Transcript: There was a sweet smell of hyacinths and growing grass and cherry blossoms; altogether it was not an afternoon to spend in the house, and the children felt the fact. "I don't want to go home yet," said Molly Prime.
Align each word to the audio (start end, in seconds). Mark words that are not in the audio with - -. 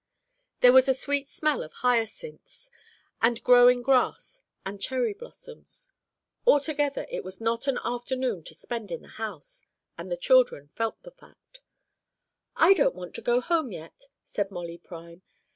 There 0.61 0.71
was 0.73 0.89
a 0.89 0.95
sweet 0.95 1.29
smell 1.29 1.61
of 1.61 1.73
hyacinths 1.85 2.71
and 3.21 3.43
growing 3.43 3.83
grass 3.83 4.41
and 4.65 4.81
cherry 4.81 5.13
blossoms; 5.13 5.89
altogether 6.43 7.05
it 7.11 7.23
was 7.23 7.39
not 7.39 7.67
an 7.67 7.77
afternoon 7.83 8.43
to 8.45 8.55
spend 8.55 8.89
in 8.89 9.03
the 9.03 9.07
house, 9.21 9.63
and 9.99 10.11
the 10.11 10.17
children 10.17 10.69
felt 10.73 11.03
the 11.03 11.11
fact. 11.11 11.61
"I 12.55 12.73
don't 12.73 12.95
want 12.95 13.13
to 13.13 13.21
go 13.21 13.41
home 13.41 13.71
yet," 13.71 14.05
said 14.23 14.49
Molly 14.49 14.79
Prime. 14.79 15.21